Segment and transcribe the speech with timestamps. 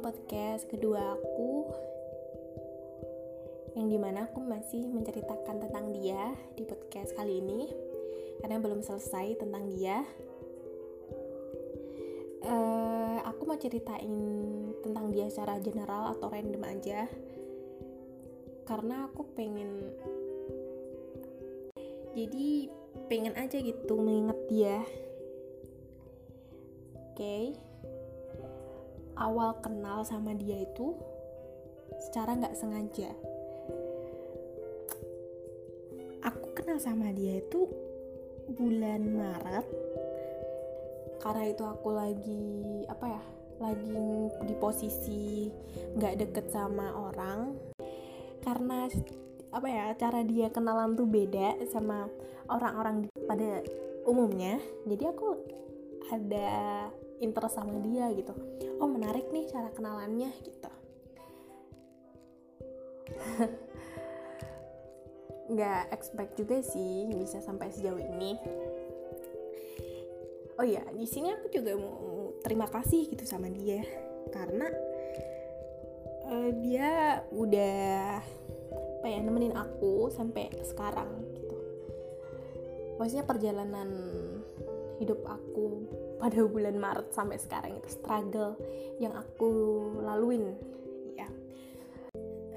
[0.00, 1.68] podcast kedua aku
[3.76, 7.68] yang di mana aku masih menceritakan tentang dia di podcast kali ini
[8.40, 10.00] karena belum selesai tentang dia.
[12.40, 14.08] Uh, aku mau ceritain
[14.80, 17.04] tentang dia secara general atau random aja
[18.64, 19.92] karena aku pengen
[22.16, 22.72] jadi
[23.12, 24.80] pengen aja gitu mengingat dia
[26.96, 27.69] oke okay
[29.20, 30.96] awal kenal sama dia itu
[32.08, 33.12] secara nggak sengaja.
[36.24, 37.68] Aku kenal sama dia itu
[38.56, 39.66] bulan Maret.
[41.20, 42.48] Karena itu aku lagi
[42.88, 43.22] apa ya
[43.60, 45.52] lagi di posisi
[46.00, 47.60] nggak deket sama orang.
[48.40, 48.88] Karena
[49.52, 52.08] apa ya cara dia kenalan tuh beda sama
[52.48, 53.60] orang-orang pada
[54.08, 54.56] umumnya.
[54.88, 55.28] Jadi aku
[56.08, 56.88] ada
[57.20, 58.32] interest sama dia gitu.
[58.80, 60.70] Oh menarik nih cara kenalannya gitu.
[65.52, 68.40] Nggak expect juga sih bisa sampai sejauh ini.
[70.60, 73.84] Oh ya di sini aku juga mau terima kasih gitu sama dia.
[74.32, 74.68] Karena
[76.28, 78.20] uh, dia udah
[79.00, 81.56] apa ya nemenin aku sampai sekarang gitu.
[83.00, 83.88] Maksudnya perjalanan
[85.00, 85.88] hidup aku
[86.20, 88.60] pada bulan Maret sampai sekarang itu struggle
[89.00, 89.48] yang aku
[90.04, 90.52] laluin.
[91.16, 91.28] Ya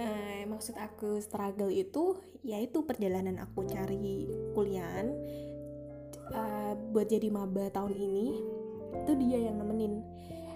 [0.00, 4.24] eh, maksud aku struggle itu yaitu perjalanan aku cari
[4.56, 5.04] kuliah
[6.32, 8.26] uh, buat jadi maba tahun ini
[9.04, 10.00] itu dia yang nemenin.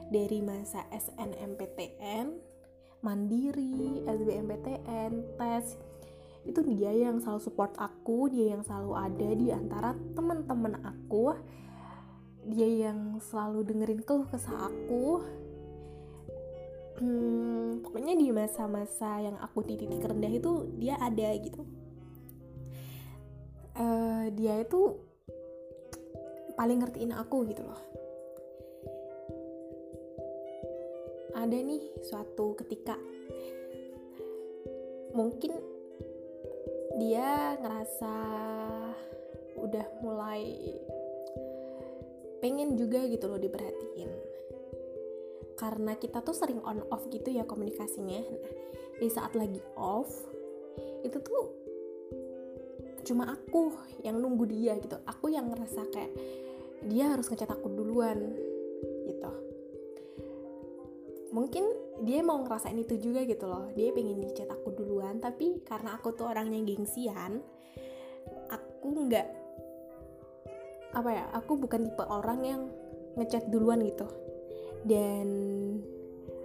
[0.04, 2.54] Dari masa SNMPTN
[3.04, 5.76] mandiri SBMPTN tes
[6.44, 11.32] itu dia yang selalu support aku dia yang selalu ada di antara teman-teman aku
[12.48, 15.24] dia yang selalu dengerin keluh kesah aku.
[16.94, 21.66] Hmm, pokoknya di masa-masa yang aku titik rendah itu dia ada gitu.
[23.74, 24.94] Uh, dia itu
[26.54, 27.82] paling ngertiin aku gitu loh.
[31.34, 32.94] Ada nih suatu ketika
[35.14, 35.58] mungkin
[36.94, 38.14] dia ngerasa
[39.58, 40.78] udah mulai
[42.44, 44.12] pengen juga gitu loh diperhatiin.
[45.56, 48.20] Karena kita tuh sering on off gitu ya komunikasinya.
[48.20, 48.52] Nah,
[49.00, 50.12] di saat lagi off
[51.00, 51.44] itu tuh
[53.08, 53.72] cuma aku
[54.04, 55.00] yang nunggu dia gitu.
[55.08, 56.12] Aku yang ngerasa kayak
[56.84, 58.36] dia harus ngechat aku duluan
[59.08, 59.32] gitu.
[61.32, 61.64] Mungkin
[62.04, 63.72] dia mau ngerasain itu juga gitu loh.
[63.72, 67.40] Dia pengen dicat aku duluan tapi karena aku tuh orangnya gengsian
[68.52, 69.43] aku nggak
[70.94, 72.62] apa ya aku bukan tipe orang yang
[73.18, 74.06] ngechat duluan gitu.
[74.86, 75.26] Dan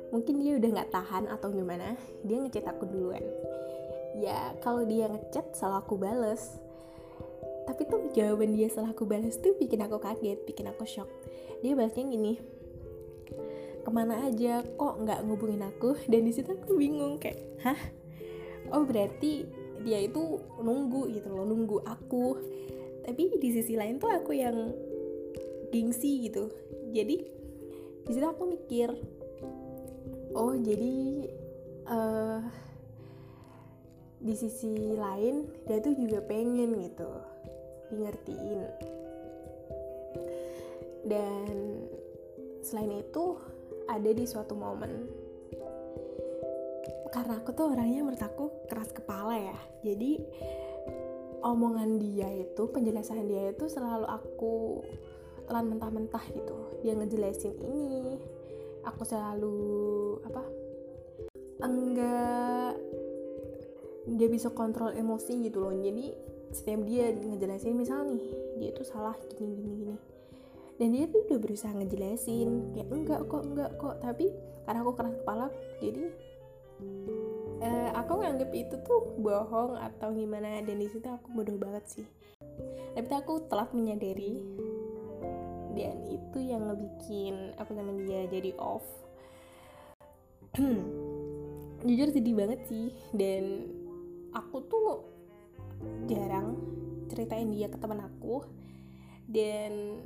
[0.10, 1.94] mungkin dia udah nggak tahan atau gimana
[2.26, 3.22] dia ngechat aku duluan.
[4.18, 6.44] Ya kalau dia ngechat selalu aku bales.
[7.70, 11.06] Tapi tuh jawaban dia setelah aku balas tuh bikin aku kaget bikin aku shock.
[11.62, 12.42] Dia balasnya gini
[13.80, 14.62] ke mana aja?
[14.78, 15.98] Kok nggak ngubungin aku?
[16.06, 17.80] Dan di situ aku bingung kayak hah?
[18.70, 19.50] Oh berarti
[19.82, 22.38] dia itu nunggu gitu loh nunggu aku
[23.10, 24.70] tapi di sisi lain tuh aku yang
[25.74, 26.54] gengsi gitu.
[26.94, 27.18] Jadi
[28.06, 28.94] di situ aku mikir
[30.38, 31.26] oh jadi
[31.90, 32.42] uh,
[34.22, 37.10] di sisi lain dia tuh juga pengen gitu
[37.90, 38.62] ngertiin
[41.10, 41.54] dan
[42.62, 43.38] selain itu
[43.90, 45.10] ada di suatu momen
[47.10, 49.58] karena aku tuh orangnya menurut aku keras kepala ya.
[49.82, 50.22] Jadi
[51.42, 54.84] omongan dia itu penjelasan dia itu selalu aku
[55.50, 56.56] telan mentah-mentah gitu.
[56.86, 58.22] Dia ngejelasin ini
[58.86, 59.58] aku selalu
[60.24, 60.44] apa
[61.60, 62.74] enggak
[64.10, 65.74] dia bisa kontrol emosi gitu loh.
[65.74, 66.14] Jadi
[66.50, 68.24] setiap dia ngejelasin misal nih
[68.58, 69.98] dia itu salah gini gini gini.
[70.80, 73.96] Dan dia tuh udah berusaha ngejelasin kayak enggak kok enggak kok.
[74.00, 74.32] Tapi
[74.64, 75.48] karena aku keras kepala
[75.82, 76.29] jadi
[77.60, 82.08] uh, aku nganggep itu tuh bohong atau gimana dan di situ aku bodoh banget sih.
[82.96, 84.44] Tapi aku telat menyadari
[85.78, 88.84] dan itu yang ngebikin apa namanya dia jadi off.
[91.88, 93.72] Jujur sedih banget sih dan
[94.36, 95.08] aku tuh
[96.12, 96.60] jarang
[97.08, 98.44] ceritain dia ke teman aku.
[99.30, 100.02] Dan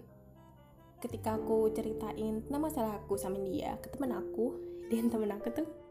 [0.99, 4.55] ketika aku ceritain tentang masalah aku sama dia ke teman aku
[4.91, 5.82] dan teman aku tuh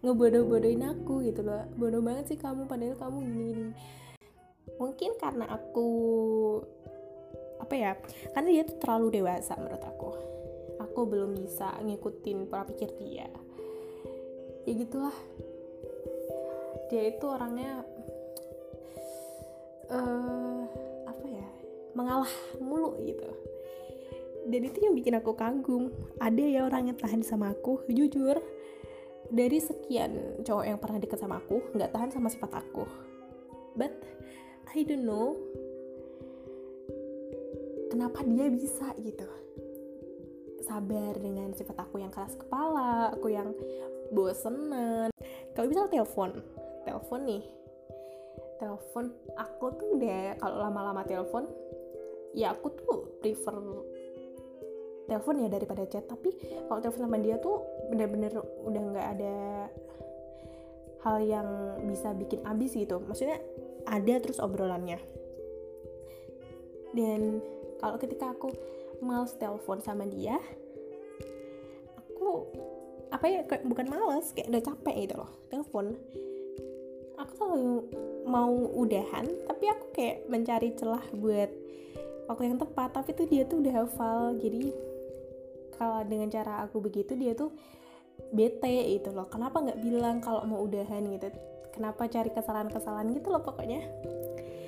[0.00, 1.64] ngebodoh-bodohin aku gitu loh.
[1.76, 3.72] Bodoh banget sih kamu padahal kamu gini gini
[4.80, 5.88] mungkin karena aku
[7.60, 7.92] apa ya
[8.32, 10.10] karena dia tuh terlalu dewasa menurut aku.
[10.80, 13.28] Aku belum bisa ngikutin pola pikir dia.
[14.64, 15.12] Ya gitulah.
[16.88, 17.84] Dia itu orangnya
[19.92, 20.64] uh,
[21.04, 21.48] apa ya
[21.92, 23.28] mengalah mulu gitu.
[24.48, 25.92] Dan itu yang bikin aku kagum.
[26.16, 28.40] Ada ya orang yang tahan sama aku jujur
[29.30, 32.84] dari sekian cowok yang pernah deket sama aku nggak tahan sama sifat aku.
[33.78, 33.94] But
[34.74, 35.38] I don't know
[37.90, 39.26] kenapa dia bisa gitu.
[40.66, 43.54] Sabar dengan sifat aku yang keras kepala aku yang
[44.10, 45.10] bosenan.
[45.54, 46.42] Kalau bisa telepon
[46.82, 47.42] telepon nih.
[48.60, 49.08] Telepon
[49.40, 51.48] aku tuh udah kalau lama-lama telepon
[52.36, 53.56] ya aku tuh prefer
[55.10, 56.06] telepon ya daripada chat.
[56.06, 56.30] Tapi
[56.70, 58.30] kalau telepon sama dia tuh bener-bener
[58.62, 59.36] udah nggak ada
[61.02, 61.48] hal yang
[61.90, 63.02] bisa bikin abis gitu.
[63.02, 63.42] Maksudnya
[63.90, 65.02] ada terus obrolannya.
[66.94, 67.42] Dan
[67.82, 68.54] kalau ketika aku
[69.00, 70.36] males telepon sama dia
[71.96, 72.44] aku
[73.08, 75.96] apa ya kayak bukan males kayak udah capek gitu loh telepon.
[77.20, 77.74] Aku selalu
[78.28, 81.50] mau udahan tapi aku kayak mencari celah buat
[82.28, 82.92] waktu yang tepat.
[82.92, 84.89] Tapi tuh dia tuh udah hafal jadi
[85.80, 87.56] kalau dengan cara aku begitu dia tuh
[88.36, 89.24] bete itu loh.
[89.32, 91.32] Kenapa nggak bilang kalau mau udahan gitu?
[91.72, 93.80] Kenapa cari kesalahan-kesalahan gitu loh pokoknya?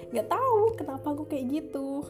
[0.09, 2.09] Nggak tahu kenapa aku kayak gitu.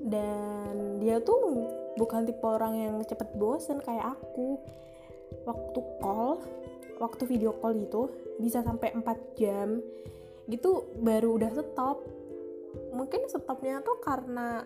[0.00, 1.68] Dan dia tuh
[2.00, 4.56] bukan tipe orang yang cepet bosen kayak aku.
[5.44, 6.40] Waktu call
[7.02, 8.08] waktu video call itu
[8.40, 9.84] bisa sampai 4 jam.
[10.48, 12.00] Gitu baru udah stop.
[12.96, 14.64] Mungkin stopnya tuh karena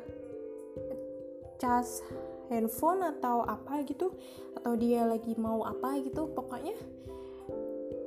[1.58, 2.06] cas
[2.48, 4.12] handphone atau apa gitu
[4.56, 6.74] atau dia lagi mau apa gitu pokoknya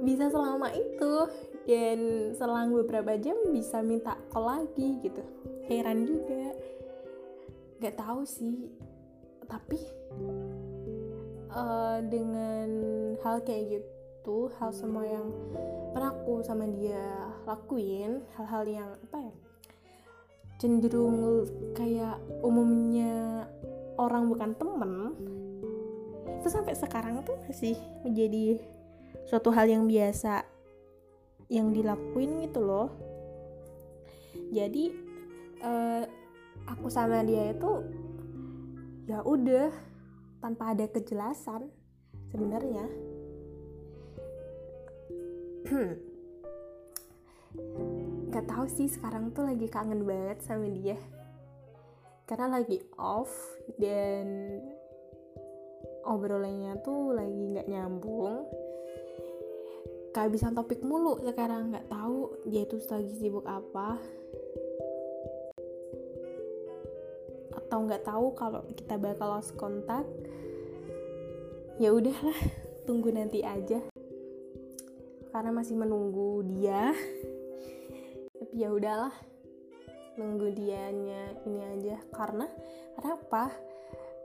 [0.01, 1.13] bisa selama itu.
[1.61, 5.21] Dan selang beberapa jam bisa minta call lagi gitu.
[5.69, 6.57] Heran juga.
[7.77, 8.65] Nggak tahu sih.
[9.45, 9.77] Tapi
[11.53, 12.69] uh, dengan
[13.21, 15.27] hal kayak gitu hal semua yang
[15.91, 19.35] pernah aku sama dia lakuin hal-hal yang apa ya
[20.61, 23.49] cenderung kayak umumnya
[24.01, 25.13] orang bukan temen
[26.41, 28.57] itu sampai sekarang tuh masih menjadi
[29.29, 30.41] suatu hal yang biasa
[31.53, 32.89] yang dilakuin gitu loh.
[34.49, 34.89] Jadi
[35.61, 36.01] uh,
[36.65, 37.85] aku sama dia itu
[39.05, 39.69] ya udah
[40.41, 41.69] tanpa ada kejelasan
[42.33, 42.89] sebenarnya.
[48.33, 50.97] Nggak tahu sih sekarang tuh lagi kangen banget sama dia
[52.31, 53.27] karena lagi off
[53.75, 54.55] dan
[56.07, 58.47] obrolannya tuh lagi nggak nyambung
[60.15, 63.99] kehabisan topik mulu sekarang nggak tahu dia tuh lagi sibuk apa.
[67.51, 70.07] Atau nggak tahu kalau kita bakal lost kontak
[71.83, 72.39] ya udahlah
[72.87, 73.83] tunggu nanti aja.
[75.35, 76.95] Karena masih menunggu dia.
[78.39, 79.30] Tapi ya udahlah
[80.15, 81.95] nunggu dianya ini aja.
[82.11, 82.47] Karena
[82.97, 83.51] kenapa?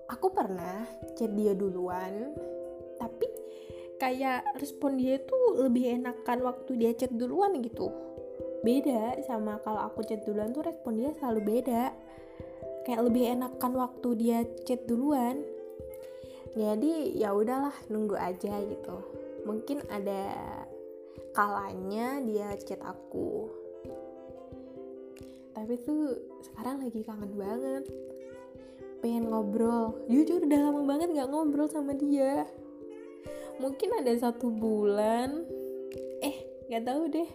[0.07, 0.87] Aku pernah
[1.19, 2.31] chat dia duluan
[2.97, 3.27] tapi
[3.97, 7.91] kayak respon dia tuh lebih enakan waktu dia chat duluan gitu.
[8.63, 11.95] Beda sama kalau aku chat duluan tuh respon dia selalu beda.
[12.87, 15.43] Kayak lebih enakan waktu dia chat duluan.
[16.57, 18.97] Jadi ya udahlah nunggu aja gitu.
[19.45, 20.35] Mungkin ada
[21.37, 23.66] kalanya dia chat aku
[25.67, 26.15] tapi tuh
[26.47, 27.91] sekarang lagi kangen banget.
[29.03, 29.99] Pengen ngobrol.
[30.07, 32.47] Jujur udah lama banget gak ngobrol sama dia.
[33.59, 35.43] Mungkin ada satu bulan.
[36.23, 37.27] Eh gak tahu deh.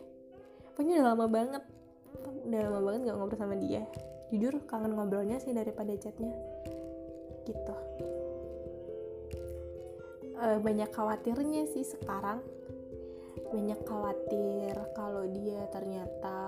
[0.64, 1.64] Pokoknya udah lama banget.
[2.48, 3.84] Udah lama banget gak ngobrol sama dia.
[4.32, 6.32] Jujur kangen ngobrolnya sih daripada chatnya.
[7.44, 7.76] Gitu.
[10.40, 12.40] E, banyak khawatirnya sih sekarang.
[13.52, 16.40] Banyak khawatir kalau dia ternyata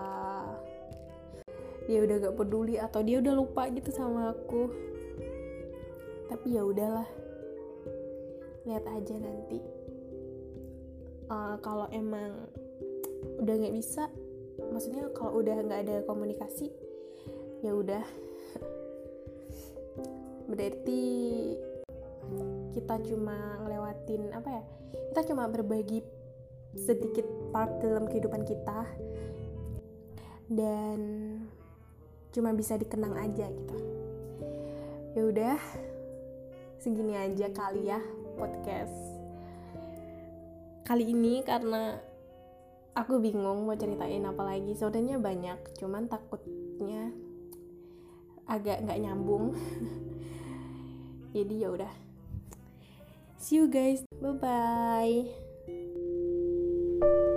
[1.93, 4.65] dia udah gak peduli atau dia udah lupa gitu sama aku.
[6.33, 7.05] Tapi ya udahlah.
[8.65, 9.61] Lihat aja nanti.
[11.29, 12.49] Uh, kalau emang
[13.39, 14.11] udah nggak bisa
[14.69, 16.73] maksudnya kalau udah nggak ada komunikasi
[17.61, 18.01] ya udah.
[20.49, 21.01] Berarti
[22.73, 24.63] kita cuma ngelewatin apa ya
[25.13, 26.01] kita cuma berbagi
[26.73, 28.81] sedikit part dalam kehidupan kita.
[30.49, 30.99] Dan
[32.33, 33.77] cuma bisa dikenang aja gitu.
[35.13, 35.57] Ya udah
[36.81, 38.01] segini aja kali ya
[38.35, 38.97] podcast.
[40.83, 42.01] Kali ini karena
[42.97, 44.73] aku bingung mau ceritain apa lagi.
[44.73, 47.13] Sebenarnya banyak cuman takutnya
[48.49, 49.53] agak nggak nyambung.
[51.37, 51.93] Jadi ya udah.
[53.37, 54.03] See you guys.
[54.19, 54.35] Bye
[56.99, 57.31] bye